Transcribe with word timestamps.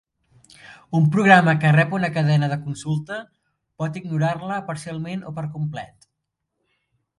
Un 0.99 1.03
programa 1.15 1.53
que 1.63 1.73
rep 1.75 1.93
una 1.97 2.09
cadena 2.15 2.49
de 2.55 2.57
consulta 2.63 3.21
pot 3.83 4.01
ignorar-la 4.03 4.59
parcialment 4.73 5.25
o 5.33 5.37
per 5.39 5.47
complet. 5.59 6.13